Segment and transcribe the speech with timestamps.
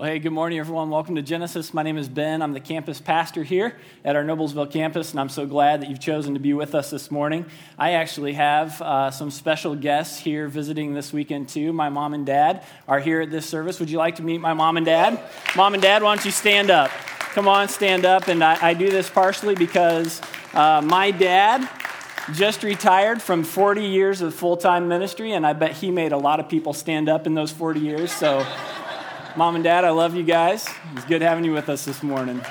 [0.00, 0.88] Well, hey, good morning, everyone.
[0.88, 1.74] Welcome to Genesis.
[1.74, 2.40] My name is Ben.
[2.40, 6.00] I'm the campus pastor here at our Noblesville campus, and I'm so glad that you've
[6.00, 7.44] chosen to be with us this morning.
[7.78, 11.74] I actually have uh, some special guests here visiting this weekend, too.
[11.74, 13.78] My mom and dad are here at this service.
[13.78, 15.20] Would you like to meet my mom and dad?
[15.54, 16.90] Mom and dad, why don't you stand up?
[17.34, 18.28] Come on, stand up.
[18.28, 20.22] And I, I do this partially because
[20.54, 21.68] uh, my dad
[22.32, 26.18] just retired from 40 years of full time ministry, and I bet he made a
[26.18, 28.10] lot of people stand up in those 40 years.
[28.10, 28.46] So,
[29.40, 30.68] Mom and Dad, I love you guys.
[30.94, 32.42] It's good having you with us this morning.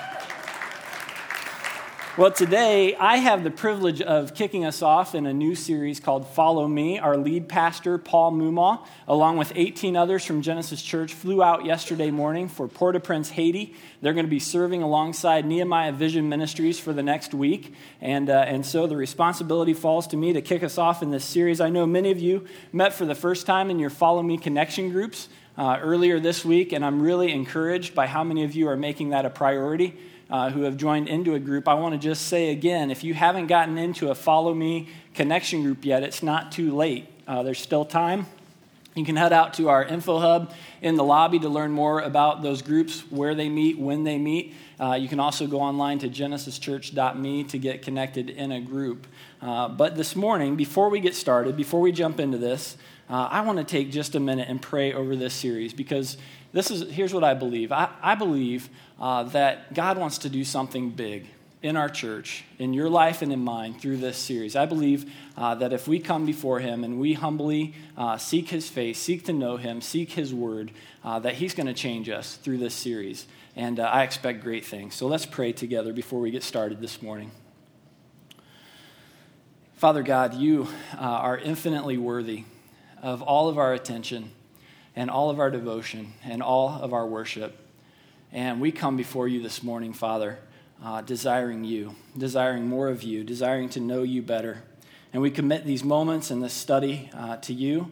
[2.18, 6.28] Well, today I have the privilege of kicking us off in a new series called
[6.28, 6.98] Follow Me.
[6.98, 12.10] Our lead pastor, Paul Mumaw, along with 18 others from Genesis Church, flew out yesterday
[12.10, 13.76] morning for Port au Prince, Haiti.
[14.02, 17.72] They're going to be serving alongside Nehemiah Vision Ministries for the next week.
[18.02, 21.24] And, uh, and so the responsibility falls to me to kick us off in this
[21.24, 21.62] series.
[21.62, 24.90] I know many of you met for the first time in your Follow Me connection
[24.90, 28.78] groups uh, earlier this week, and I'm really encouraged by how many of you are
[28.78, 29.96] making that a priority.
[30.32, 33.16] Uh, who have joined into a group, I want to just say again if you
[33.16, 37.08] haven't gotten into a Follow Me connection group yet, it's not too late.
[37.28, 38.28] Uh, there's still time.
[38.94, 42.44] You can head out to our info hub in the lobby to learn more about
[42.44, 44.54] those groups, where they meet, when they meet.
[44.80, 49.08] Uh, you can also go online to genesischurch.me to get connected in a group.
[49.42, 52.78] Uh, but this morning, before we get started, before we jump into this,
[53.10, 56.18] uh, I want to take just a minute and pray over this series because
[56.54, 57.72] this is here's what I believe.
[57.72, 61.26] I, I believe uh, that God wants to do something big
[61.62, 64.56] in our church, in your life and in mine, through this series.
[64.56, 68.70] I believe uh, that if we come before Him and we humbly uh, seek His
[68.70, 70.72] face, seek to know Him, seek His word,
[71.04, 73.28] uh, that He's going to change us through this series.
[73.56, 74.96] And uh, I expect great things.
[74.96, 77.32] So let's pray together before we get started this morning.
[79.76, 82.46] Father God, you uh, are infinitely worthy
[83.02, 84.32] of all of our attention
[84.96, 87.58] and all of our devotion and all of our worship.
[88.32, 90.40] And we come before you this morning, Father,
[90.84, 94.64] uh, desiring you, desiring more of you, desiring to know you better.
[95.12, 97.92] And we commit these moments and this study uh, to you,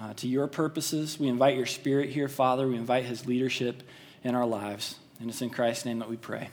[0.00, 1.18] uh, to your purposes.
[1.18, 2.68] We invite your spirit here, Father.
[2.68, 3.82] We invite his leadership
[4.22, 4.96] in our lives.
[5.20, 6.50] And it's in Christ's name that we pray.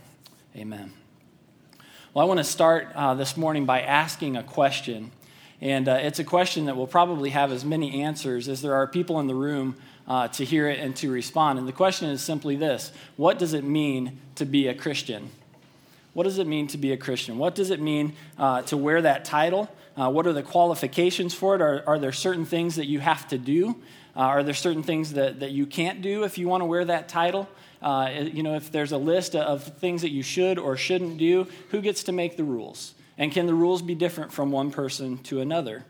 [0.55, 0.93] Amen.
[2.13, 5.11] Well, I want to start uh, this morning by asking a question
[5.61, 8.87] and uh, it's a question that will probably have as many answers as there are
[8.87, 9.75] people in the room
[10.07, 11.59] uh, to hear it and to respond.
[11.59, 15.29] And the question is simply this What does it mean to be a Christian?
[16.13, 17.37] What does it mean to be a Christian?
[17.37, 19.69] What does it mean uh, to wear that title?
[19.95, 21.61] Uh, what are the qualifications for it?
[21.61, 23.75] Are, are there certain things that you have to do?
[24.15, 26.83] Uh, are there certain things that, that you can't do if you want to wear
[26.85, 27.47] that title?
[27.81, 31.47] Uh, you know, if there's a list of things that you should or shouldn't do,
[31.69, 32.95] who gets to make the rules?
[33.19, 35.83] And can the rules be different from one person to another?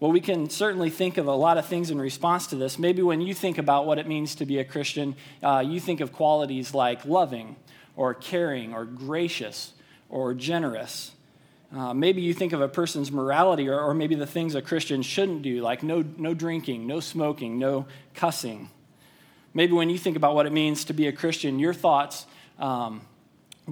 [0.00, 2.78] Well, we can certainly think of a lot of things in response to this.
[2.78, 6.00] Maybe when you think about what it means to be a Christian, uh, you think
[6.00, 7.56] of qualities like loving
[7.94, 9.74] or caring or gracious
[10.08, 11.12] or generous.
[11.74, 15.02] Uh, maybe you think of a person's morality or, or, maybe the things a Christian
[15.02, 18.70] shouldn't do, like no, no drinking, no smoking, no cussing.
[19.52, 22.24] Maybe when you think about what it means to be a Christian, your thoughts
[22.58, 23.00] um,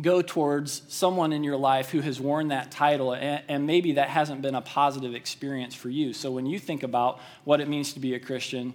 [0.00, 4.09] go towards someone in your life who has worn that title, and, and, maybe that
[4.09, 6.12] hasn't been a positive experience for you.
[6.12, 8.75] So when you think about what it means to be a Christian,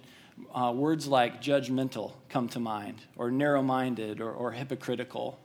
[0.54, 5.38] uh, words like judgmental come to mind, or narrow minded, or, or, hypocritical.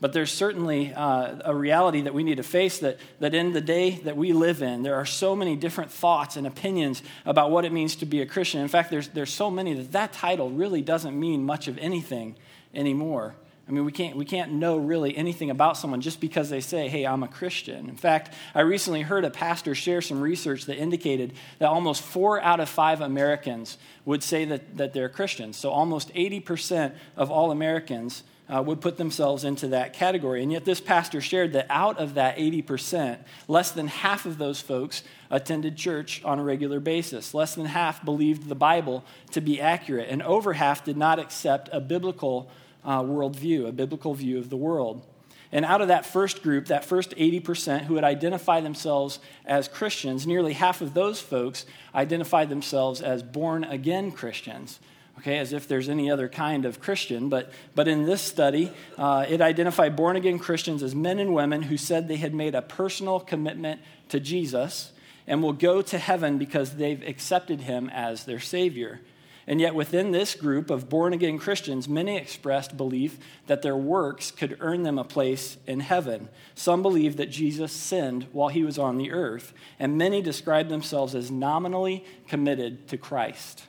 [0.00, 3.60] But there's certainly uh, a reality that we need to face that, that in the
[3.60, 7.64] day that we live in, there are so many different thoughts and opinions about what
[7.64, 8.60] it means to be a Christian.
[8.60, 12.36] In fact, there's, there's so many that that title really doesn't mean much of anything
[12.74, 13.34] anymore.
[13.66, 16.88] I mean, we can't, we can't know really anything about someone just because they say,
[16.88, 17.88] hey, I'm a Christian.
[17.88, 22.42] In fact, I recently heard a pastor share some research that indicated that almost four
[22.42, 25.56] out of five Americans would say that, that they're Christians.
[25.56, 30.42] So almost 80% of all Americans uh, would put themselves into that category.
[30.42, 34.60] And yet, this pastor shared that out of that 80%, less than half of those
[34.60, 37.32] folks attended church on a regular basis.
[37.32, 40.08] Less than half believed the Bible to be accurate.
[40.10, 42.50] And over half did not accept a biblical
[42.84, 45.04] uh, worldview, a biblical view of the world.
[45.52, 50.26] And out of that first group, that first 80% who would identify themselves as Christians,
[50.26, 51.64] nearly half of those folks
[51.94, 54.80] identified themselves as born again Christians.
[55.18, 57.28] Okay, as if there's any other kind of Christian.
[57.28, 61.62] But, but in this study, uh, it identified born again Christians as men and women
[61.62, 64.90] who said they had made a personal commitment to Jesus
[65.28, 69.00] and will go to heaven because they've accepted him as their Savior.
[69.46, 74.30] And yet, within this group of born again Christians, many expressed belief that their works
[74.30, 76.30] could earn them a place in heaven.
[76.54, 81.14] Some believed that Jesus sinned while he was on the earth, and many described themselves
[81.14, 83.64] as nominally committed to Christ.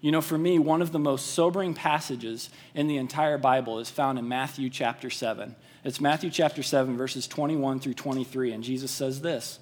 [0.00, 3.88] You know, for me, one of the most sobering passages in the entire Bible is
[3.90, 5.54] found in Matthew chapter 7.
[5.82, 9.58] It's Matthew chapter 7, verses 21 through 23, and Jesus says this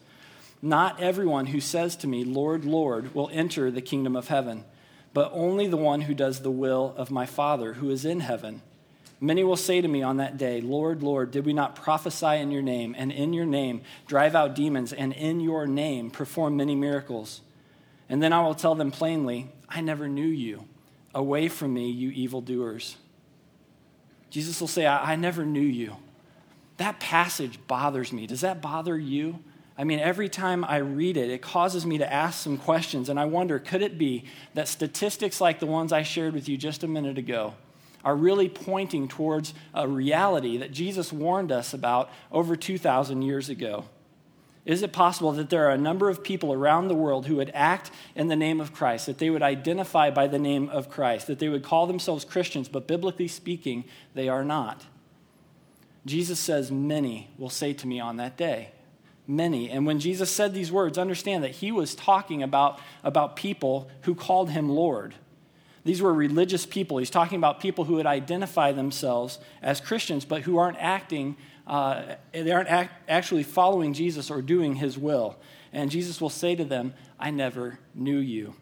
[0.65, 4.65] Not everyone who says to me, Lord, Lord, will enter the kingdom of heaven,
[5.13, 8.63] but only the one who does the will of my Father who is in heaven.
[9.21, 12.53] Many will say to me on that day, Lord, Lord, did we not prophesy in
[12.53, 16.77] your name, and in your name drive out demons, and in your name perform many
[16.77, 17.41] miracles?
[18.09, 20.65] And then I will tell them plainly, I never knew you.
[21.15, 22.97] Away from me, you evildoers.
[24.31, 25.97] Jesus will say, I, I never knew you.
[26.79, 28.27] That passage bothers me.
[28.27, 29.41] Does that bother you?
[29.77, 33.19] I mean, every time I read it, it causes me to ask some questions, and
[33.19, 34.25] I wonder could it be
[34.55, 37.55] that statistics like the ones I shared with you just a minute ago
[38.05, 43.85] are really pointing towards a reality that Jesus warned us about over 2,000 years ago?
[44.65, 47.51] Is it possible that there are a number of people around the world who would
[47.53, 51.27] act in the name of Christ, that they would identify by the name of Christ,
[51.27, 53.85] that they would call themselves Christians, but biblically speaking,
[54.15, 54.87] they are not?
[56.07, 58.71] Jesus says, Many will say to me on that day.
[59.27, 59.71] Many.
[59.71, 64.15] And when Jesus said these words, understand that he was talking about, about people who
[64.15, 65.15] called him Lord.
[65.85, 66.99] These were religious people.
[66.99, 71.37] He's talking about people who would identify themselves as Christians, but who aren't acting
[71.67, 75.37] uh, they aren't act, actually following Jesus or doing his will.
[75.73, 78.55] And Jesus will say to them, I never knew you.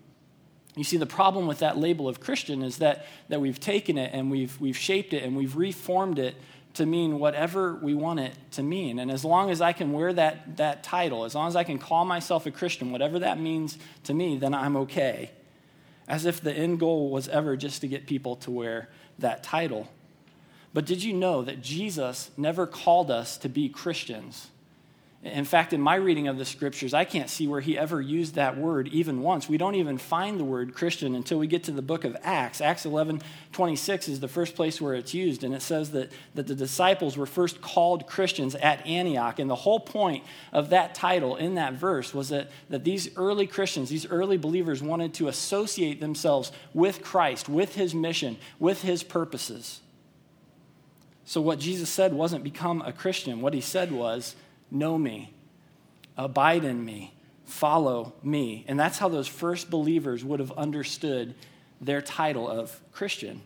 [0.76, 4.10] You see, the problem with that label of Christian is that, that we've taken it
[4.12, 6.36] and we've, we've shaped it and we've reformed it
[6.74, 8.98] to mean whatever we want it to mean.
[8.98, 11.78] And as long as I can wear that, that title, as long as I can
[11.78, 15.32] call myself a Christian, whatever that means to me, then I'm okay.
[16.06, 18.88] As if the end goal was ever just to get people to wear
[19.18, 19.88] that title.
[20.72, 24.48] But did you know that Jesus never called us to be Christians?
[25.22, 28.36] In fact, in my reading of the scriptures, I can't see where he ever used
[28.36, 29.50] that word even once.
[29.50, 32.62] We don't even find the word Christian until we get to the book of Acts.
[32.62, 33.20] Acts 11
[33.52, 37.18] 26 is the first place where it's used, and it says that, that the disciples
[37.18, 39.38] were first called Christians at Antioch.
[39.38, 40.24] And the whole point
[40.54, 44.82] of that title in that verse was that, that these early Christians, these early believers,
[44.82, 49.82] wanted to associate themselves with Christ, with his mission, with his purposes.
[51.26, 53.42] So, what Jesus said wasn't become a Christian.
[53.42, 54.34] What he said was,
[54.70, 55.32] Know me,
[56.16, 57.14] abide in me,
[57.44, 58.64] follow me.
[58.68, 61.34] And that's how those first believers would have understood
[61.80, 63.42] their title of Christian.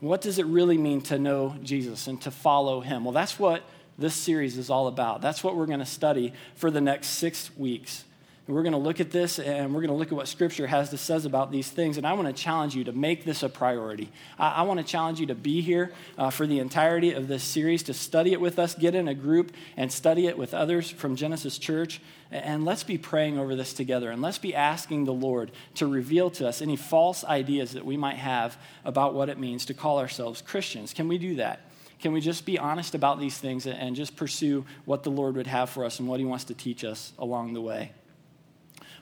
[0.00, 3.04] What does it really mean to know Jesus and to follow him?
[3.04, 3.62] Well, that's what
[3.96, 5.22] this series is all about.
[5.22, 8.04] That's what we're going to study for the next six weeks.
[8.46, 10.90] We're going to look at this and we're going to look at what Scripture has
[10.90, 11.96] to says about these things.
[11.96, 14.10] And I want to challenge you to make this a priority.
[14.38, 17.42] I, I want to challenge you to be here uh, for the entirety of this
[17.42, 20.90] series, to study it with us, get in a group and study it with others
[20.90, 22.02] from Genesis Church.
[22.30, 24.10] And let's be praying over this together.
[24.10, 27.96] And let's be asking the Lord to reveal to us any false ideas that we
[27.96, 30.92] might have about what it means to call ourselves Christians.
[30.92, 31.60] Can we do that?
[31.98, 35.46] Can we just be honest about these things and just pursue what the Lord would
[35.46, 37.92] have for us and what He wants to teach us along the way?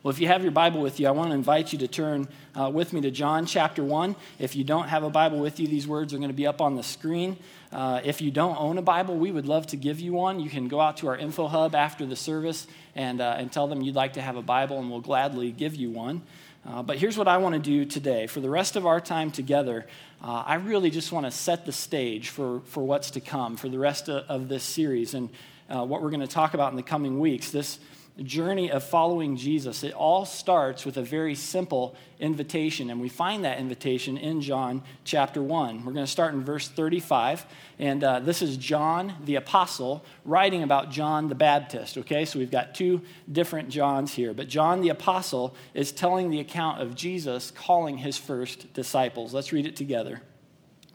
[0.03, 2.27] Well, if you have your Bible with you, I want to invite you to turn
[2.59, 4.17] uh, with me to John chapter 1.
[4.41, 6.61] If you don't have a Bible with you, these words are going to be up
[6.61, 7.37] on the screen.
[7.71, 10.41] Uh, if you don't own a Bible, we would love to give you one.
[10.41, 12.67] You can go out to our info hub after the service
[12.97, 15.77] and, uh, and tell them you'd like to have a Bible, and we'll gladly give
[15.77, 16.23] you one.
[16.67, 18.27] Uh, but here's what I want to do today.
[18.27, 19.87] For the rest of our time together,
[20.21, 23.69] uh, I really just want to set the stage for, for what's to come for
[23.69, 25.31] the rest of, of this series and
[25.71, 27.53] uh, what we're going to talk about in the coming weeks.
[27.53, 27.79] This
[28.19, 32.91] journey of following Jesus, it all starts with a very simple invitation.
[32.91, 35.85] And we find that invitation in John chapter 1.
[35.85, 37.47] We're going to start in verse 35.
[37.79, 41.97] And uh, this is John the Apostle writing about John the Baptist.
[41.99, 43.01] Okay, so we've got two
[43.31, 44.35] different Johns here.
[44.35, 49.33] But John the Apostle is telling the account of Jesus calling his first disciples.
[49.33, 50.21] Let's read it together.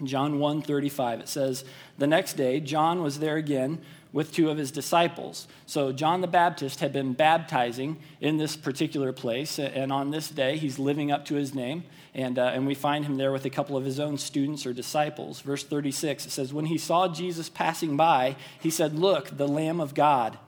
[0.04, 1.66] John 1:35 it says
[1.98, 3.82] the next day John was there again
[4.14, 5.48] with two of his disciples.
[5.66, 10.58] So, John the Baptist had been baptizing in this particular place, and on this day,
[10.58, 11.84] he's living up to his name.
[12.14, 14.74] And, uh, and we find him there with a couple of his own students or
[14.74, 15.42] disciples.
[15.42, 19.80] Verse 36, it says, When he saw Jesus passing by, he said, Look, the Lamb
[19.80, 20.40] of God.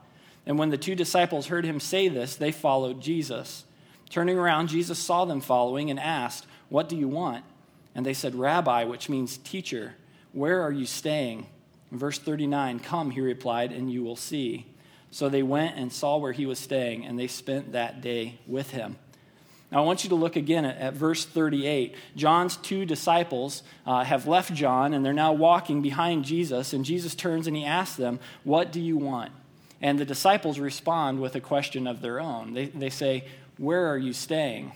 [0.48, 3.66] And when the two disciples heard him say this, they followed Jesus.
[4.10, 7.46] Turning around, Jesus saw them following and asked, What do you want?
[7.94, 9.94] And they said, Rabbi, which means teacher,
[10.32, 11.46] where are you staying?
[11.92, 14.66] Verse 39, Come, he replied, and you will see.
[15.12, 18.72] So they went and saw where he was staying, and they spent that day with
[18.72, 18.98] him.
[19.72, 21.96] Now, I want you to look again at, at verse 38.
[22.16, 26.74] John's two disciples uh, have left John, and they're now walking behind Jesus.
[26.74, 29.32] And Jesus turns and he asks them, What do you want?
[29.82, 32.54] And the disciples respond with a question of their own.
[32.54, 33.26] They, they say,
[33.58, 34.74] Where are you staying?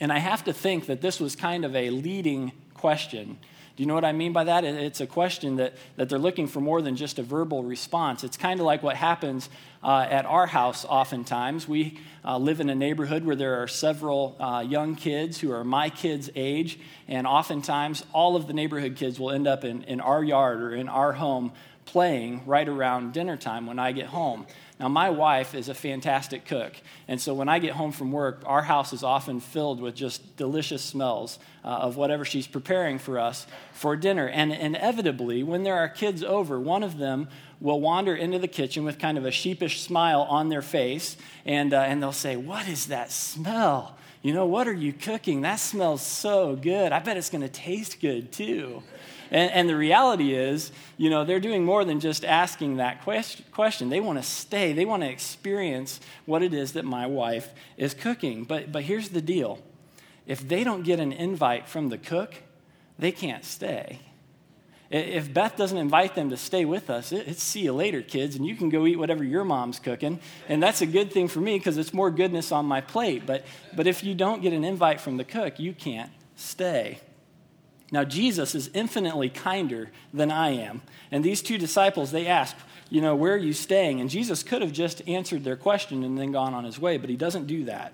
[0.00, 3.38] And I have to think that this was kind of a leading question.
[3.80, 4.62] Do you know what I mean by that?
[4.62, 8.24] It's a question that, that they're looking for more than just a verbal response.
[8.24, 9.48] It's kind of like what happens
[9.82, 11.66] uh, at our house oftentimes.
[11.66, 15.64] We uh, live in a neighborhood where there are several uh, young kids who are
[15.64, 20.02] my kids' age, and oftentimes all of the neighborhood kids will end up in, in
[20.02, 21.50] our yard or in our home
[21.86, 24.46] playing right around dinner time when I get home.
[24.80, 26.72] Now, my wife is a fantastic cook,
[27.06, 30.38] and so when I get home from work, our house is often filled with just
[30.38, 34.26] delicious smells uh, of whatever she's preparing for us for dinner.
[34.26, 37.28] And inevitably, when there are kids over, one of them
[37.60, 41.74] will wander into the kitchen with kind of a sheepish smile on their face, and,
[41.74, 43.98] uh, and they'll say, What is that smell?
[44.22, 45.42] You know, what are you cooking?
[45.42, 46.92] That smells so good.
[46.92, 48.82] I bet it's going to taste good too.
[49.30, 53.88] And, and, the reality is, you know, they're doing more than just asking that question.
[53.88, 57.94] They want to stay, they want to experience what it is that my wife is
[57.94, 58.44] cooking.
[58.44, 59.60] But, but here's the deal
[60.26, 62.34] if they don't get an invite from the cook,
[62.98, 64.00] they can't stay.
[64.90, 68.44] If Beth doesn't invite them to stay with us, it's see you later, kids, and
[68.44, 70.18] you can go eat whatever your mom's cooking.
[70.48, 73.24] And that's a good thing for me because it's more goodness on my plate.
[73.24, 73.44] But,
[73.76, 76.98] but if you don't get an invite from the cook, you can't stay.
[77.92, 80.82] Now, Jesus is infinitely kinder than I am.
[81.10, 82.56] And these two disciples, they ask,
[82.88, 84.00] you know, where are you staying?
[84.00, 87.10] And Jesus could have just answered their question and then gone on his way, but
[87.10, 87.92] he doesn't do that.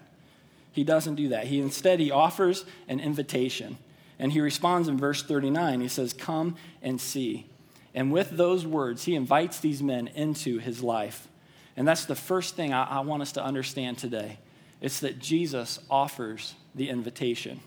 [0.72, 1.46] He doesn't do that.
[1.46, 3.78] He instead he offers an invitation.
[4.18, 5.80] And he responds in verse 39.
[5.80, 7.46] He says, "Come and see."
[7.94, 11.28] And with those words, he invites these men into his life.
[11.76, 14.38] And that's the first thing I, I want us to understand today.
[14.82, 17.60] It's that Jesus offers the invitation.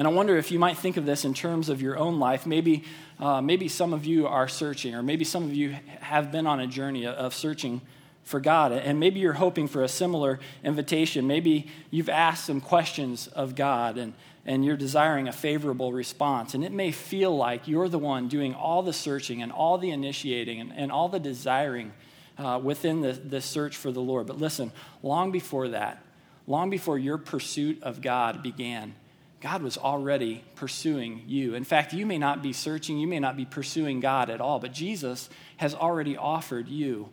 [0.00, 2.46] And I wonder if you might think of this in terms of your own life.
[2.46, 2.84] Maybe,
[3.18, 6.58] uh, maybe some of you are searching, or maybe some of you have been on
[6.58, 7.82] a journey of searching
[8.22, 8.72] for God.
[8.72, 11.26] And maybe you're hoping for a similar invitation.
[11.26, 14.14] Maybe you've asked some questions of God and,
[14.46, 16.54] and you're desiring a favorable response.
[16.54, 19.90] And it may feel like you're the one doing all the searching and all the
[19.90, 21.92] initiating and, and all the desiring
[22.38, 24.26] uh, within the, the search for the Lord.
[24.26, 26.02] But listen, long before that,
[26.46, 28.94] long before your pursuit of God began,
[29.40, 31.54] God was already pursuing you.
[31.54, 34.58] In fact, you may not be searching, you may not be pursuing God at all,
[34.58, 37.08] but Jesus has already offered you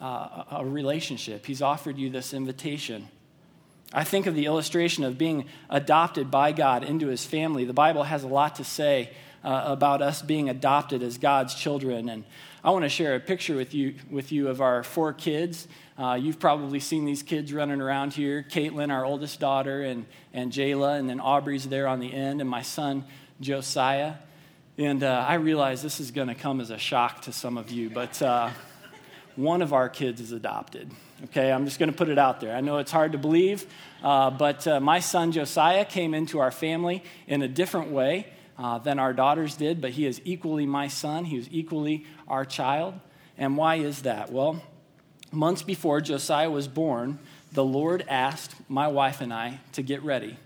[0.00, 1.44] uh, a relationship.
[1.44, 3.08] He's offered you this invitation.
[3.92, 7.64] I think of the illustration of being adopted by God into his family.
[7.64, 9.10] The Bible has a lot to say
[9.44, 12.08] uh, about us being adopted as God's children.
[12.08, 12.24] And
[12.66, 15.68] I want to share a picture with you, with you of our four kids.
[15.96, 20.04] Uh, you've probably seen these kids running around here Caitlin, our oldest daughter, and,
[20.34, 23.04] and Jayla, and then Aubrey's there on the end, and my son,
[23.40, 24.14] Josiah.
[24.78, 27.70] And uh, I realize this is going to come as a shock to some of
[27.70, 28.50] you, but uh,
[29.36, 30.90] one of our kids is adopted.
[31.26, 32.56] Okay, I'm just going to put it out there.
[32.56, 33.64] I know it's hard to believe,
[34.02, 38.26] uh, but uh, my son Josiah came into our family in a different way
[38.58, 41.26] uh, than our daughters did, but he is equally my son.
[41.26, 42.94] He is equally our child.
[43.38, 44.32] And why is that?
[44.32, 44.62] Well,
[45.32, 47.18] months before Josiah was born,
[47.52, 50.38] the Lord asked my wife and I to get ready.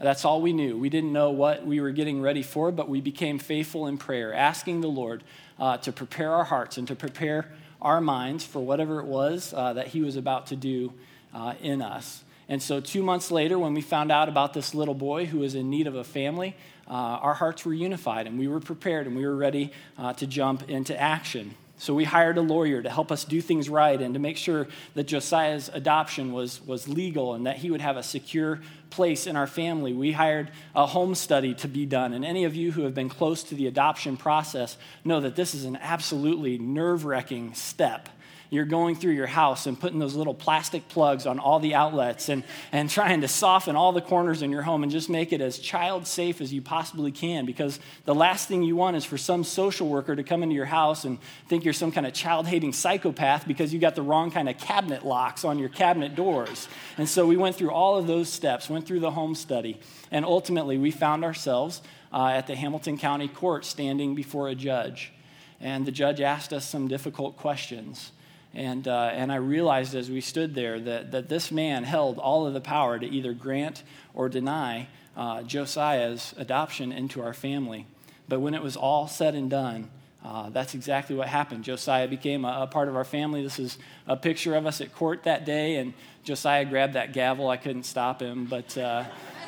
[0.00, 0.78] That's all we knew.
[0.78, 4.32] We didn't know what we were getting ready for, but we became faithful in prayer,
[4.32, 5.24] asking the Lord
[5.58, 9.72] uh, to prepare our hearts and to prepare our minds for whatever it was uh,
[9.72, 10.92] that He was about to do
[11.34, 12.22] uh, in us.
[12.48, 15.54] And so, two months later, when we found out about this little boy who was
[15.54, 16.56] in need of a family,
[16.88, 20.26] uh, our hearts were unified and we were prepared and we were ready uh, to
[20.26, 21.54] jump into action.
[21.80, 24.66] So we hired a lawyer to help us do things right and to make sure
[24.94, 29.36] that Josiah's adoption was, was legal and that he would have a secure place in
[29.36, 29.92] our family.
[29.92, 32.14] We hired a home study to be done.
[32.14, 35.54] And any of you who have been close to the adoption process know that this
[35.54, 38.08] is an absolutely nerve wracking step
[38.50, 42.28] you're going through your house and putting those little plastic plugs on all the outlets
[42.28, 45.40] and, and trying to soften all the corners in your home and just make it
[45.40, 49.18] as child safe as you possibly can because the last thing you want is for
[49.18, 52.46] some social worker to come into your house and think you're some kind of child
[52.46, 56.68] hating psychopath because you got the wrong kind of cabinet locks on your cabinet doors.
[56.96, 60.24] And so we went through all of those steps, went through the home study, and
[60.24, 65.12] ultimately we found ourselves uh, at the Hamilton County Court standing before a judge.
[65.60, 68.12] And the judge asked us some difficult questions.
[68.54, 72.46] And, uh, and I realized as we stood there that, that this man held all
[72.46, 73.82] of the power to either grant
[74.14, 77.86] or deny uh, Josiah's adoption into our family.
[78.28, 79.90] But when it was all said and done,
[80.24, 81.64] uh, that's exactly what happened.
[81.64, 83.42] Josiah became a, a, part of our family.
[83.42, 87.48] This is a picture of us at court that day, and Josiah grabbed that gavel.
[87.48, 89.04] I couldn't stop him, but, uh,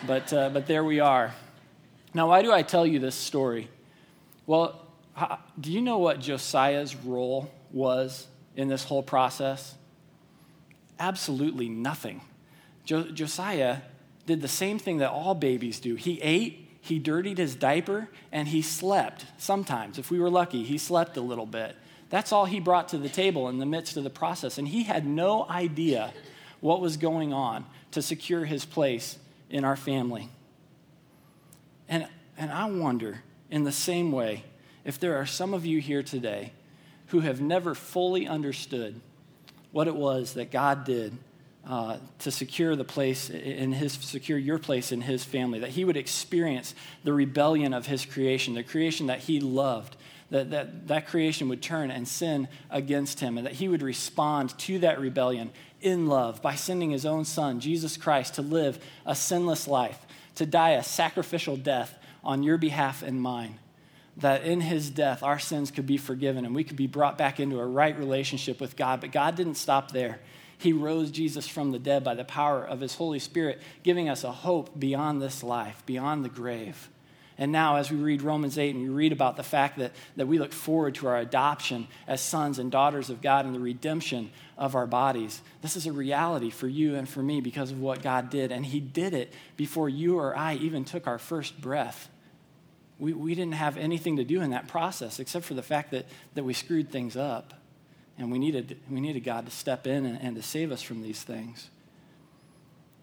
[0.06, 1.34] but, uh, but there we are.
[2.14, 3.68] Now, why do I tell you this story?
[4.46, 4.86] Well,
[5.60, 8.26] do you know what Josiah's role was
[8.56, 9.74] in this whole process?
[10.98, 12.20] Absolutely nothing.
[12.84, 13.78] Jo- Josiah
[14.26, 15.94] did the same thing that all babies do.
[15.94, 19.26] He ate, he dirtied his diaper, and he slept.
[19.38, 21.76] Sometimes, if we were lucky, he slept a little bit.
[22.10, 24.58] That's all he brought to the table in the midst of the process.
[24.58, 26.12] And he had no idea
[26.60, 30.28] what was going on to secure his place in our family.
[31.88, 34.44] And, and I wonder, in the same way,
[34.84, 36.52] if there are some of you here today
[37.10, 39.00] who have never fully understood
[39.72, 41.16] what it was that God did
[41.66, 45.84] uh, to secure the place in his secure your place in his family that he
[45.84, 46.74] would experience
[47.04, 49.94] the rebellion of his creation the creation that he loved
[50.30, 54.56] that, that that creation would turn and sin against him and that he would respond
[54.58, 55.50] to that rebellion
[55.82, 59.98] in love by sending his own son jesus christ to live a sinless life
[60.34, 63.58] to die a sacrificial death on your behalf and mine
[64.20, 67.40] that in his death our sins could be forgiven and we could be brought back
[67.40, 70.20] into a right relationship with god but god didn't stop there
[70.60, 74.24] he rose Jesus from the dead by the power of his Holy Spirit, giving us
[74.24, 76.90] a hope beyond this life, beyond the grave.
[77.38, 80.28] And now, as we read Romans 8 and we read about the fact that, that
[80.28, 84.30] we look forward to our adoption as sons and daughters of God and the redemption
[84.58, 88.02] of our bodies, this is a reality for you and for me because of what
[88.02, 88.52] God did.
[88.52, 92.10] And He did it before you or I even took our first breath.
[93.00, 96.06] We, we didn't have anything to do in that process except for the fact that,
[96.34, 97.54] that we screwed things up.
[98.18, 101.02] And we needed, we needed God to step in and, and to save us from
[101.02, 101.70] these things.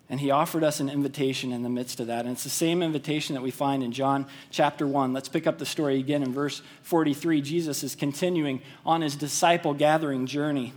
[0.10, 2.22] And he offered us an invitation in the midst of that.
[2.22, 5.12] And it's the same invitation that we find in John chapter 1.
[5.12, 7.42] Let's pick up the story again in verse 43.
[7.42, 10.74] Jesus is continuing on his disciple gathering journey.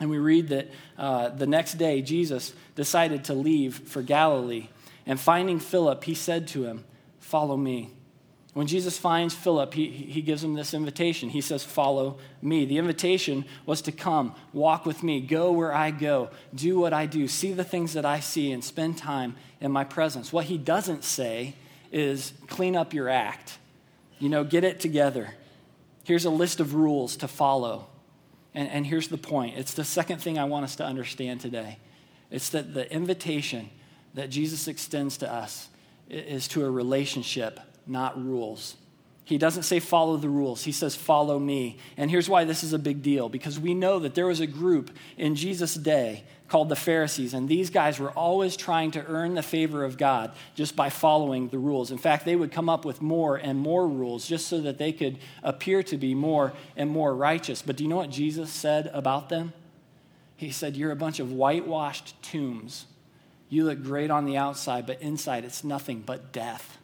[0.00, 4.68] And we read that uh, the next day, Jesus decided to leave for Galilee.
[5.04, 6.84] And finding Philip, he said to him,
[7.18, 7.90] Follow me.
[8.56, 11.28] When Jesus finds Philip, he, he gives him this invitation.
[11.28, 12.64] He says, Follow me.
[12.64, 17.04] The invitation was to come, walk with me, go where I go, do what I
[17.04, 20.32] do, see the things that I see, and spend time in my presence.
[20.32, 21.54] What he doesn't say
[21.92, 23.58] is clean up your act,
[24.18, 25.34] you know, get it together.
[26.04, 27.88] Here's a list of rules to follow.
[28.54, 31.76] And, and here's the point it's the second thing I want us to understand today
[32.30, 33.68] it's that the invitation
[34.14, 35.68] that Jesus extends to us
[36.08, 38.76] is to a relationship not rules.
[39.26, 40.62] He doesn't say follow the rules.
[40.62, 41.78] He says follow me.
[41.96, 44.46] And here's why this is a big deal because we know that there was a
[44.46, 49.34] group in Jesus' day called the Pharisees, and these guys were always trying to earn
[49.34, 51.90] the favor of God just by following the rules.
[51.90, 54.92] In fact, they would come up with more and more rules just so that they
[54.92, 57.62] could appear to be more and more righteous.
[57.62, 59.52] But do you know what Jesus said about them?
[60.36, 62.86] He said, You're a bunch of whitewashed tombs.
[63.48, 66.78] You look great on the outside, but inside it's nothing but death.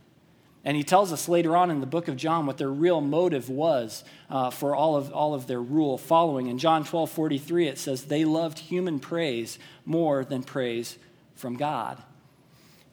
[0.65, 3.49] And he tells us later on in the book of John what their real motive
[3.49, 6.47] was uh, for all of, all of their rule following.
[6.47, 10.99] In John 12 43, it says, They loved human praise more than praise
[11.35, 12.01] from God.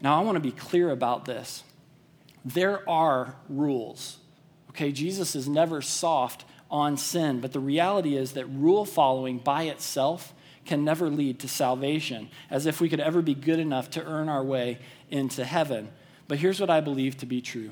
[0.01, 1.63] Now, I want to be clear about this.
[2.43, 4.17] There are rules.
[4.71, 9.63] Okay, Jesus is never soft on sin, but the reality is that rule following by
[9.63, 10.33] itself
[10.65, 14.29] can never lead to salvation, as if we could ever be good enough to earn
[14.29, 14.77] our way
[15.09, 15.89] into heaven.
[16.29, 17.71] But here's what I believe to be true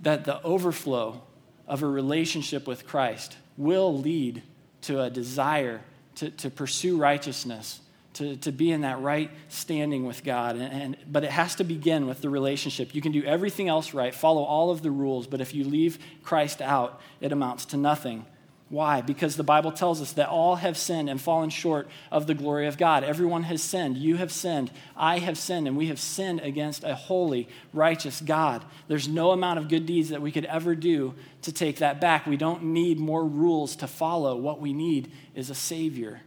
[0.00, 1.22] that the overflow
[1.66, 4.42] of a relationship with Christ will lead
[4.82, 5.80] to a desire
[6.16, 7.80] to, to pursue righteousness,
[8.14, 10.56] to, to be in that right standing with God.
[10.56, 12.94] And, and, but it has to begin with the relationship.
[12.94, 15.98] You can do everything else right, follow all of the rules, but if you leave
[16.22, 18.26] Christ out, it amounts to nothing.
[18.72, 19.02] Why?
[19.02, 22.66] Because the Bible tells us that all have sinned and fallen short of the glory
[22.66, 23.04] of God.
[23.04, 23.98] Everyone has sinned.
[23.98, 24.70] You have sinned.
[24.96, 28.64] I have sinned, and we have sinned against a holy, righteous God.
[28.88, 32.24] There's no amount of good deeds that we could ever do to take that back.
[32.24, 34.36] We don't need more rules to follow.
[34.36, 36.22] What we need is a Savior.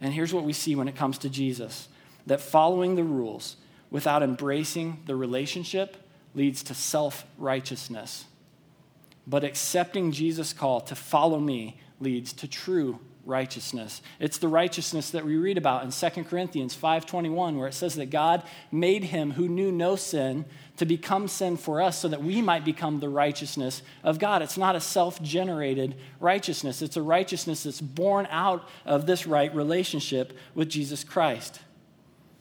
[0.00, 1.88] And here's what we see when it comes to Jesus
[2.28, 3.56] that following the rules
[3.90, 5.98] without embracing the relationship
[6.34, 8.24] leads to self righteousness.
[9.30, 14.02] But accepting Jesus' call to follow me leads to true righteousness.
[14.18, 18.10] It's the righteousness that we read about in 2 Corinthians 5:21 where it says that
[18.10, 20.46] God made him who knew no sin
[20.78, 24.42] to become sin for us so that we might become the righteousness of God.
[24.42, 26.82] It's not a self-generated righteousness.
[26.82, 31.60] It's a righteousness that's born out of this right relationship with Jesus Christ.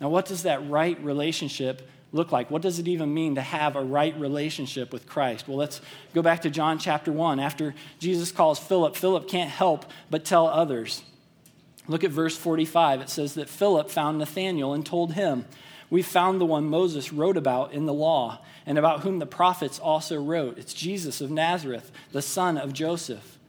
[0.02, 2.50] Now what does that right relationship look like?
[2.50, 5.48] What does it even mean to have a right relationship with Christ?
[5.48, 5.82] Well, let's
[6.14, 7.40] go back to John chapter 1.
[7.40, 11.04] After Jesus calls Philip, Philip can't help but tell others.
[11.88, 13.02] Look at verse 45.
[13.02, 15.46] It says that Philip found Nathanael and told him,
[15.90, 19.80] We found the one Moses wrote about in the law, and about whom the prophets
[19.80, 20.58] also wrote.
[20.60, 23.40] It's Jesus of Nazareth, the son of Joseph.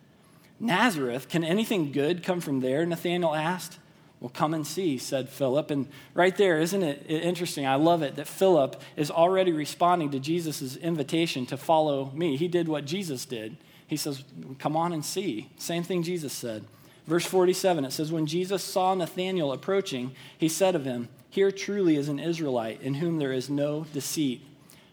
[0.58, 2.84] Nazareth, can anything good come from there?
[2.84, 3.78] Nathanael asked.
[4.20, 5.70] Well, come and see, said Philip.
[5.70, 7.66] And right there, isn't it interesting?
[7.66, 12.36] I love it that Philip is already responding to Jesus' invitation to follow me.
[12.36, 13.56] He did what Jesus did.
[13.86, 14.22] He says,
[14.58, 15.50] Come on and see.
[15.56, 16.64] Same thing Jesus said.
[17.06, 21.96] Verse 47, it says, When Jesus saw Nathanael approaching, he said of him, Here truly
[21.96, 24.42] is an Israelite in whom there is no deceit.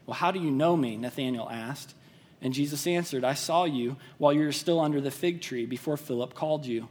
[0.06, 0.96] Well, how do you know me?
[0.96, 1.94] Nathanael asked.
[2.42, 5.98] And Jesus answered, I saw you while you were still under the fig tree before
[5.98, 6.88] Philip called you.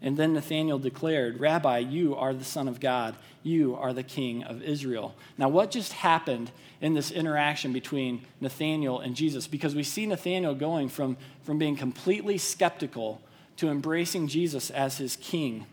[0.00, 3.16] And then Nathanael declared, Rabbi, you are the Son of God.
[3.42, 5.14] You are the King of Israel.
[5.36, 9.48] Now, what just happened in this interaction between Nathanael and Jesus?
[9.48, 13.20] Because we see Nathanael going from, from being completely skeptical
[13.56, 15.66] to embracing Jesus as his king.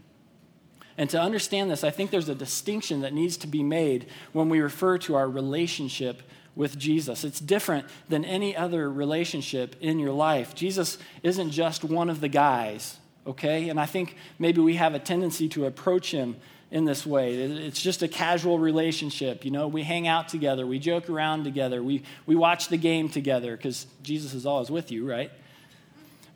[0.97, 4.49] And to understand this, I think there's a distinction that needs to be made when
[4.49, 6.23] we refer to our relationship
[6.55, 7.23] with Jesus.
[7.23, 10.55] It's different than any other relationship in your life.
[10.55, 13.69] Jesus isn't just one of the guys okay?
[13.69, 16.35] And I think maybe we have a tendency to approach him
[16.71, 17.35] in this way.
[17.35, 19.45] It's just a casual relationship.
[19.45, 23.09] You know, we hang out together, we joke around together, we, we watch the game
[23.09, 25.31] together because Jesus is always with you, right?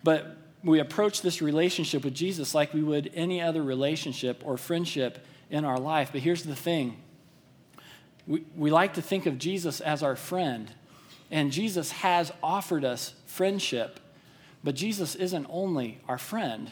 [0.03, 5.25] But we approach this relationship with Jesus like we would any other relationship or friendship
[5.49, 6.11] in our life.
[6.11, 6.97] But here's the thing
[8.27, 10.71] we, we like to think of Jesus as our friend,
[11.31, 13.99] and Jesus has offered us friendship.
[14.63, 16.71] But Jesus isn't only our friend,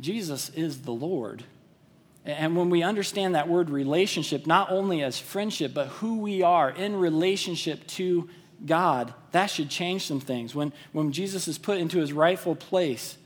[0.00, 1.44] Jesus is the Lord.
[2.24, 6.70] And when we understand that word relationship, not only as friendship, but who we are
[6.70, 8.28] in relationship to
[8.64, 10.54] God, that should change some things.
[10.54, 13.16] When, when Jesus is put into his rightful place,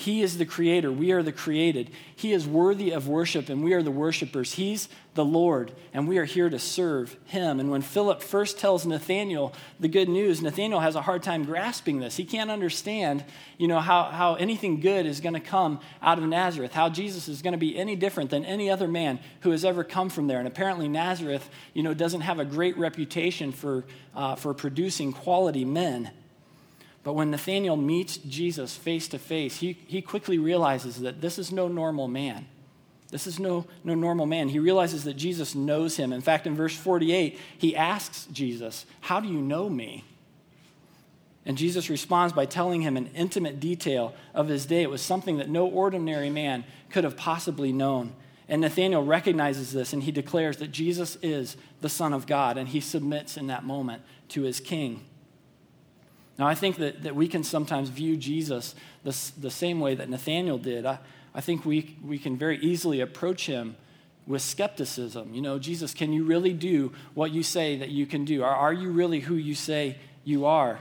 [0.00, 0.90] he is the creator.
[0.90, 1.90] We are the created.
[2.16, 4.54] He is worthy of worship, and we are the worshipers.
[4.54, 7.60] He's the Lord, and we are here to serve him.
[7.60, 12.00] And when Philip first tells Nathanael the good news, Nathanael has a hard time grasping
[12.00, 12.16] this.
[12.16, 13.26] He can't understand,
[13.58, 17.28] you know, how, how anything good is going to come out of Nazareth, how Jesus
[17.28, 20.28] is going to be any different than any other man who has ever come from
[20.28, 20.38] there.
[20.38, 23.84] And apparently Nazareth, you know, doesn't have a great reputation for,
[24.14, 26.10] uh, for producing quality men.
[27.02, 31.50] But when Nathanael meets Jesus face to face, he, he quickly realizes that this is
[31.50, 32.46] no normal man.
[33.10, 34.48] This is no, no normal man.
[34.48, 36.12] He realizes that Jesus knows him.
[36.12, 40.04] In fact, in verse 48, he asks Jesus, How do you know me?
[41.46, 44.82] And Jesus responds by telling him an intimate detail of his day.
[44.82, 48.12] It was something that no ordinary man could have possibly known.
[48.48, 52.68] And Nathanael recognizes this and he declares that Jesus is the Son of God, and
[52.68, 55.04] he submits in that moment to his king.
[56.40, 58.74] Now, I think that, that we can sometimes view Jesus
[59.04, 60.86] the, the same way that Nathanael did.
[60.86, 60.98] I,
[61.34, 63.76] I think we, we can very easily approach him
[64.26, 65.34] with skepticism.
[65.34, 68.42] You know, Jesus, can you really do what you say that you can do?
[68.42, 70.80] Are, are you really who you say you are?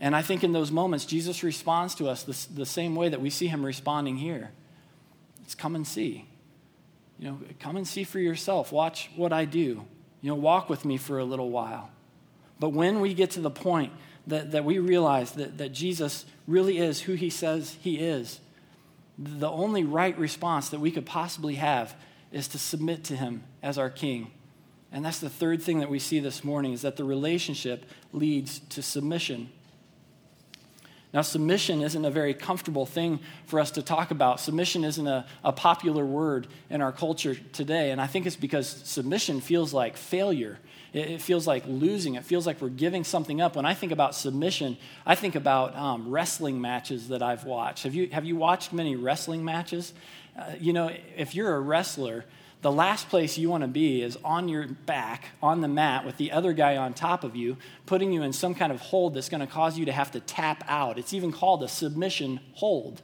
[0.00, 3.20] And I think in those moments, Jesus responds to us the, the same way that
[3.20, 4.52] we see him responding here.
[5.42, 6.26] It's come and see.
[7.18, 8.72] You know, come and see for yourself.
[8.72, 9.84] Watch what I do.
[10.22, 11.90] You know, walk with me for a little while.
[12.58, 13.92] But when we get to the point
[14.26, 18.40] that, that we realize that, that Jesus really is who he says he is,
[19.18, 21.94] the only right response that we could possibly have
[22.30, 24.30] is to submit to him as our king.
[24.90, 28.58] And that's the third thing that we see this morning is that the relationship leads
[28.70, 29.50] to submission.
[31.12, 34.40] Now, submission isn't a very comfortable thing for us to talk about.
[34.40, 37.90] Submission isn't a, a popular word in our culture today.
[37.90, 40.58] And I think it's because submission feels like failure.
[40.92, 42.14] It, it feels like losing.
[42.14, 43.56] It feels like we're giving something up.
[43.56, 44.76] When I think about submission,
[45.06, 47.84] I think about um, wrestling matches that I've watched.
[47.84, 49.92] Have you, have you watched many wrestling matches?
[50.38, 52.24] Uh, you know, if you're a wrestler,
[52.62, 56.16] the last place you want to be is on your back on the mat with
[56.16, 59.28] the other guy on top of you, putting you in some kind of hold that's
[59.28, 60.96] going to cause you to have to tap out.
[60.96, 63.02] It's even called a submission hold.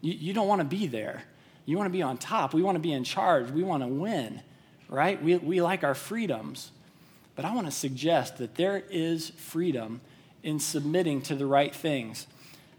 [0.00, 1.22] You, you don't want to be there.
[1.66, 2.54] You want to be on top.
[2.54, 3.50] We want to be in charge.
[3.50, 4.40] We want to win,
[4.88, 5.22] right?
[5.22, 6.72] We, we like our freedoms.
[7.34, 10.00] But I want to suggest that there is freedom
[10.42, 12.26] in submitting to the right things.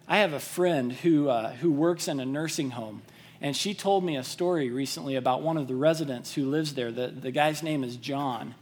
[0.07, 3.01] I have a friend who, uh, who works in a nursing home
[3.43, 6.93] and she told me a story recently about one of the residents who lives there.
[6.93, 8.55] The, the guy's name is John.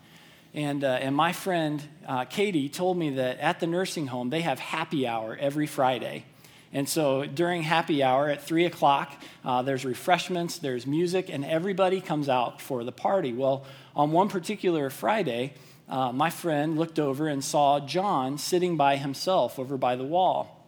[0.55, 4.41] And, uh, and my friend uh, Katie told me that at the nursing home, they
[4.41, 6.25] have happy hour every Friday.
[6.73, 9.13] And so during happy hour at 3 o'clock,
[9.45, 13.33] uh, there's refreshments, there's music, and everybody comes out for the party.
[13.33, 15.53] Well, on one particular Friday,
[15.91, 20.65] uh, my friend looked over and saw John sitting by himself over by the wall.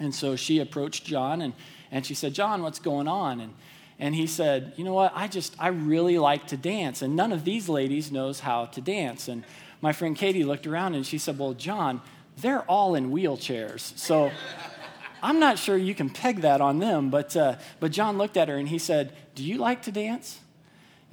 [0.00, 1.52] And so she approached John and
[1.92, 3.38] and she said, John, what's going on?
[3.38, 3.54] And,
[3.98, 5.12] and he said, You know what?
[5.14, 7.02] I just, I really like to dance.
[7.02, 9.28] And none of these ladies knows how to dance.
[9.28, 9.44] And
[9.82, 12.00] my friend Katie looked around and she said, Well, John,
[12.38, 13.96] they're all in wheelchairs.
[13.96, 14.32] So
[15.22, 18.48] I'm not sure you can peg that on them, but, uh, but John looked at
[18.48, 20.40] her and he said, Do you like to dance?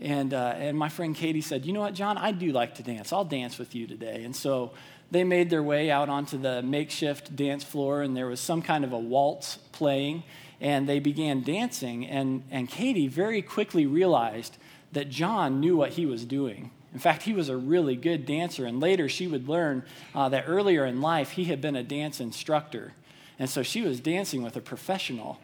[0.02, 2.18] And, uh, and my friend Katie said, You know what, John?
[2.18, 3.12] I do like to dance.
[3.12, 4.24] I'll dance with you today.
[4.24, 4.72] And so
[5.12, 8.84] they made their way out onto the makeshift dance floor, and there was some kind
[8.84, 10.24] of a waltz playing,
[10.62, 12.06] and they began dancing.
[12.06, 14.58] And, and Katie very quickly realized
[14.92, 16.72] that John knew what he was doing.
[16.94, 19.84] In fact, he was a really good dancer, and later she would learn
[20.16, 22.94] uh, that earlier in life he had been a dance instructor.
[23.38, 25.40] And so she was dancing with a professional.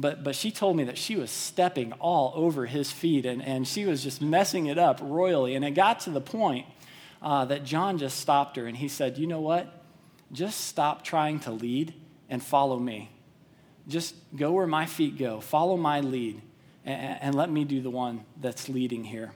[0.00, 3.66] But, but she told me that she was stepping all over his feet and, and
[3.66, 5.56] she was just messing it up royally.
[5.56, 6.66] And it got to the point
[7.20, 9.82] uh, that John just stopped her and he said, You know what?
[10.30, 11.94] Just stop trying to lead
[12.28, 13.10] and follow me.
[13.88, 16.40] Just go where my feet go, follow my lead,
[16.84, 19.32] and, and let me do the one that's leading here.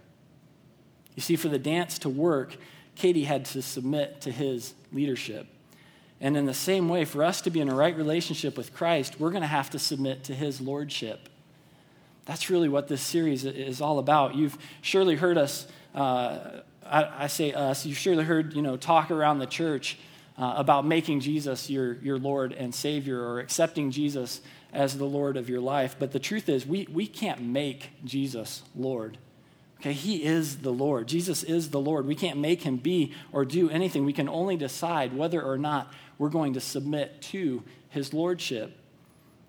[1.17, 2.57] You see, for the dance to work,
[2.95, 5.49] Katie had to submit to his leadership.
[6.23, 9.19] And in the same way, for us to be in a right relationship with Christ,
[9.19, 11.29] we're going to have to submit to his lordship.
[12.27, 14.37] That's really what this series is all about.
[14.37, 19.11] You've surely heard us, uh, I, I, say us, you've surely heard, you know, talk
[19.11, 19.99] around the church
[20.39, 25.37] uh, about making Jesus your, your Lord and Savior or accepting Jesus as the Lord
[25.37, 25.97] of your life.
[25.99, 29.19] But the truth is, we, we can't make Jesus Lord.
[29.83, 31.09] Okay, he is the Lord.
[31.09, 32.07] Jesus is the Lord.
[32.07, 34.05] We can't make him be or do anything.
[34.05, 38.79] We can only decide whether or not we're going to submit to his lordship.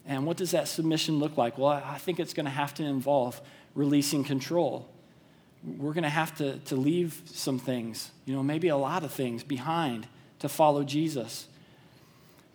[0.07, 1.59] And what does that submission look like?
[1.59, 3.39] Well, I think it's going to have to involve
[3.75, 4.89] releasing control.
[5.63, 9.11] We're going to have to, to leave some things, you know, maybe a lot of
[9.11, 10.07] things behind
[10.39, 11.45] to follow Jesus.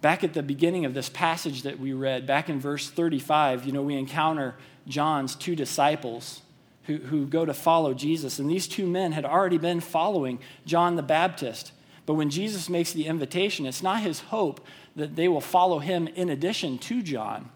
[0.00, 3.70] Back at the beginning of this passage that we read, back in verse 35, you
[3.70, 4.56] know, we encounter
[4.88, 6.42] John's two disciples
[6.88, 8.38] who, who go to follow Jesus.
[8.38, 11.72] And these two men had already been following John the Baptist.
[12.06, 16.08] But when Jesus makes the invitation, it's not his hope that they will follow him
[16.08, 17.50] in addition to John.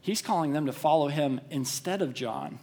[0.00, 2.60] He's calling them to follow him instead of John.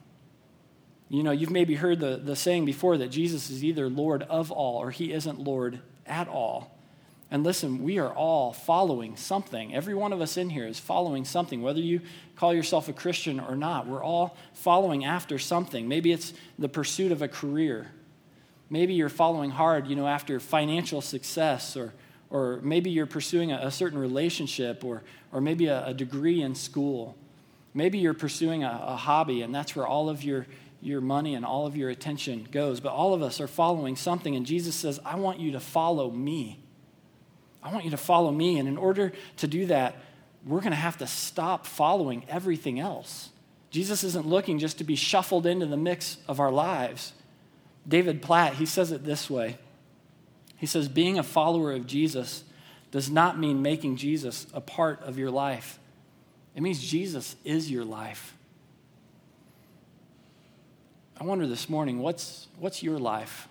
[1.09, 4.51] You know, you've maybe heard the, the saying before that Jesus is either Lord of
[4.51, 6.72] all or he isn't Lord at all.
[7.33, 9.73] And listen, we are all following something.
[9.73, 12.01] Every one of us in here is following something, whether you
[12.35, 13.87] call yourself a Christian or not.
[13.87, 15.87] We're all following after something.
[15.87, 17.87] Maybe it's the pursuit of a career.
[18.69, 21.95] Maybe you're following hard, you know, after financial success, or,
[22.29, 26.53] or maybe you're pursuing a, a certain relationship, or, or maybe a, a, degree in
[26.53, 27.15] school.
[27.73, 30.45] Maybe you're pursuing a, a hobby, and that's where all of your,
[30.83, 32.79] your money and all of your attention goes.
[32.79, 36.11] But all of us are following something, and Jesus says, I want you to follow
[36.11, 36.62] me.
[37.63, 38.59] I want you to follow me.
[38.59, 39.95] And in order to do that,
[40.45, 43.29] we're going to have to stop following everything else.
[43.71, 47.13] Jesus isn't looking just to be shuffled into the mix of our lives.
[47.87, 49.57] David Platt, he says it this way
[50.57, 52.43] He says, Being a follower of Jesus
[52.91, 55.79] does not mean making Jesus a part of your life,
[56.55, 58.35] it means Jesus is your life.
[61.19, 63.47] I wonder this morning, what's, what's your life?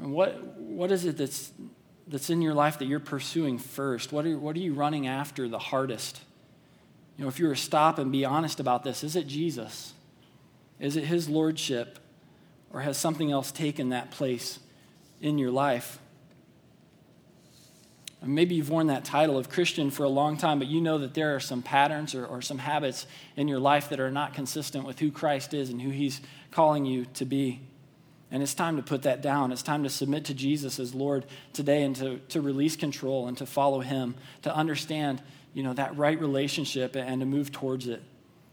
[0.00, 1.52] And what, what is it that's,
[2.06, 4.12] that's in your life that you're pursuing first?
[4.12, 6.20] What are, what are you running after the hardest?
[7.16, 9.92] You know, if you were to stop and be honest about this, is it Jesus?
[10.78, 11.98] Is it his lordship?
[12.72, 14.58] Or has something else taken that place
[15.20, 15.98] in your life?
[18.22, 21.14] Maybe you've worn that title of Christian for a long time, but you know that
[21.14, 24.84] there are some patterns or, or some habits in your life that are not consistent
[24.84, 27.60] with who Christ is and who he's calling you to be.
[28.30, 29.50] And it's time to put that down.
[29.50, 33.36] It's time to submit to Jesus as Lord today and to, to release control and
[33.38, 35.20] to follow Him, to understand
[35.52, 38.02] you know, that right relationship and to move towards it.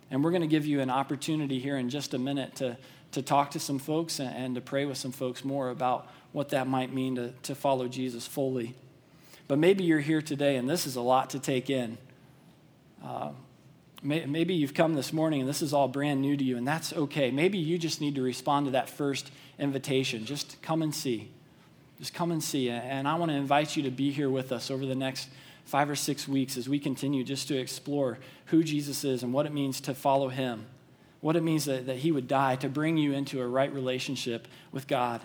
[0.09, 2.77] And we're going to give you an opportunity here in just a minute to,
[3.11, 6.49] to talk to some folks and, and to pray with some folks more about what
[6.49, 8.73] that might mean to, to follow Jesus fully.
[9.47, 11.97] But maybe you're here today and this is a lot to take in.
[13.03, 13.31] Uh,
[14.03, 16.93] maybe you've come this morning and this is all brand new to you, and that's
[16.93, 17.31] okay.
[17.31, 20.25] Maybe you just need to respond to that first invitation.
[20.25, 21.31] Just come and see.
[21.97, 22.69] Just come and see.
[22.69, 25.29] And I want to invite you to be here with us over the next
[25.65, 29.45] five or six weeks as we continue just to explore who Jesus is and what
[29.45, 30.65] it means to follow him,
[31.19, 34.47] what it means that, that he would die to bring you into a right relationship
[34.71, 35.21] with God.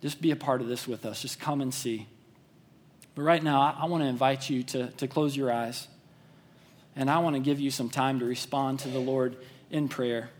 [0.00, 1.22] Just be a part of this with us.
[1.22, 2.06] Just come and see.
[3.14, 5.88] But right now, I, I want to invite you to, to close your eyes.
[6.94, 9.36] And I want to give you some time to respond to the Lord
[9.70, 10.30] in prayer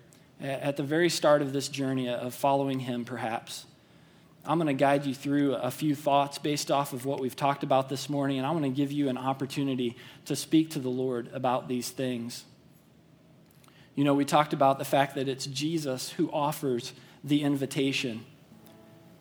[0.41, 3.65] at the very start of this journey of following Him, perhaps.
[4.45, 7.63] I'm going to guide you through a few thoughts based off of what we've talked
[7.63, 10.89] about this morning, and I want to give you an opportunity to speak to the
[10.89, 12.45] Lord about these things.
[13.95, 18.25] You know, we talked about the fact that it's Jesus who offers the invitation.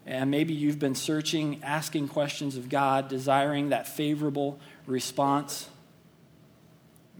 [0.08, 5.70] And maybe you've been searching, asking questions of God, desiring that favorable response.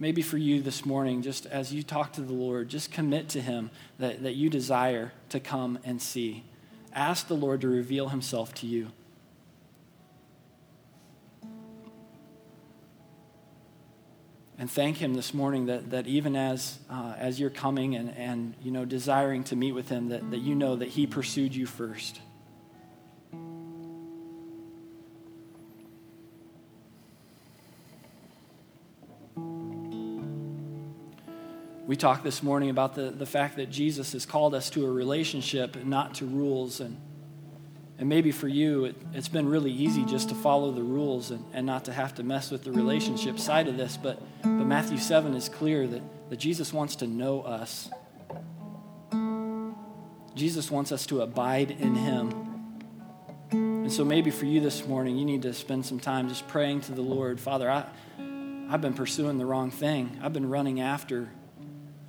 [0.02, 3.40] Maybe for you this morning, just as you talk to the Lord, just commit to
[3.40, 6.42] Him that, that you desire to come and see.
[6.92, 8.88] Ask the Lord to reveal Himself to you.
[14.58, 18.54] and thank him this morning that, that even as, uh, as you're coming and, and
[18.62, 21.66] you know, desiring to meet with him, that, that you know that he pursued you
[21.66, 22.20] first.
[31.92, 34.90] We talked this morning about the, the fact that Jesus has called us to a
[34.90, 36.80] relationship and not to rules.
[36.80, 36.98] And,
[37.98, 41.44] and maybe for you, it, has been really easy just to follow the rules and,
[41.52, 43.98] and not to have to mess with the relationship side of this.
[43.98, 47.90] But, but Matthew 7 is clear that, that Jesus wants to know us.
[50.34, 52.80] Jesus wants us to abide in him.
[53.50, 56.80] And so maybe for you this morning, you need to spend some time just praying
[56.82, 57.84] to the Lord Father, I,
[58.70, 60.18] I've been pursuing the wrong thing.
[60.22, 61.28] I've been running after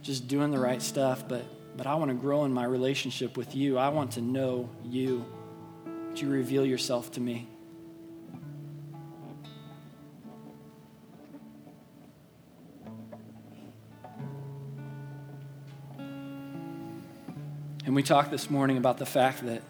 [0.04, 1.46] just doing the right stuff, but,
[1.78, 3.78] but I want to grow in my relationship with you.
[3.78, 5.26] I want to know you.
[6.10, 7.48] Would you reveal yourself to me?
[17.86, 19.62] And we talked this morning about the fact that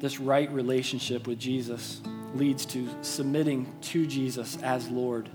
[0.00, 2.00] this right relationship with Jesus
[2.34, 5.28] leads to submitting to Jesus as Lord.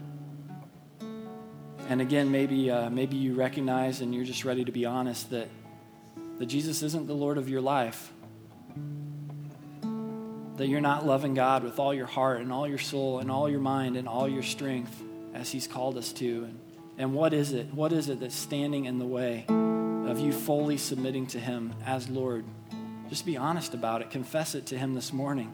[1.89, 5.47] And again, maybe, uh, maybe you recognize and you're just ready to be honest that,
[6.37, 8.11] that Jesus isn't the Lord of your life.
[10.57, 13.49] That you're not loving God with all your heart and all your soul and all
[13.49, 15.01] your mind and all your strength
[15.33, 16.43] as He's called us to.
[16.43, 16.59] And,
[16.97, 17.73] and what is it?
[17.73, 22.09] What is it that's standing in the way of you fully submitting to Him as
[22.09, 22.43] Lord?
[23.07, 24.09] Just be honest about it.
[24.09, 25.53] Confess it to Him this morning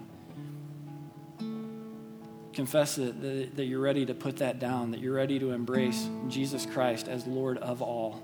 [2.54, 6.08] confess that, that, that, you're ready to put that down, that you're ready to embrace
[6.28, 8.24] Jesus Christ as Lord of all.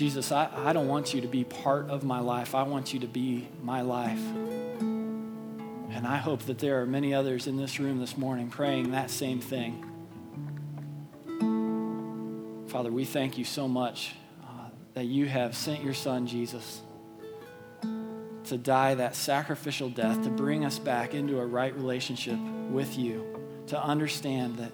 [0.00, 2.54] Jesus, I, I don't want you to be part of my life.
[2.54, 4.22] I want you to be my life.
[6.00, 9.10] And I hope that there are many others in this room this morning praying that
[9.10, 9.84] same thing.
[12.68, 16.80] Father, we thank you so much uh, that you have sent your son, Jesus,
[18.44, 22.38] to die that sacrificial death, to bring us back into a right relationship
[22.70, 24.72] with you, to understand that,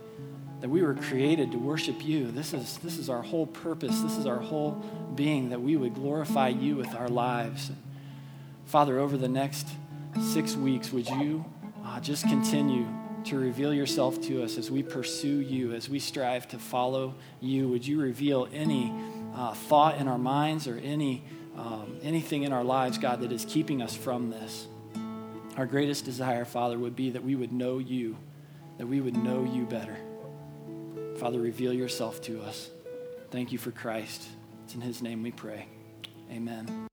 [0.61, 2.31] that we were created to worship you.
[2.31, 4.75] This is, this is our whole purpose, this is our whole
[5.17, 7.73] being, that we would glorify you with our lives.
[8.65, 9.67] Father, over the next
[10.21, 11.45] six weeks, would you
[11.85, 12.87] uh, just continue
[13.25, 17.69] to reveal yourself to us as we pursue you, as we strive to follow you?
[17.69, 18.93] Would you reveal any
[19.35, 21.25] uh, thought in our minds or any
[21.57, 24.67] um, anything in our lives, God, that is keeping us from this?
[25.57, 28.19] Our greatest desire, Father, would be that we would know you,
[28.77, 29.97] that we would know you better.
[31.19, 32.71] Father, reveal yourself to us.
[33.31, 34.29] Thank you for Christ.
[34.65, 35.67] It's in his name we pray.
[36.31, 36.89] Amen.